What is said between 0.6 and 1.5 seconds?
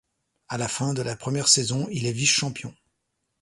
fin de la première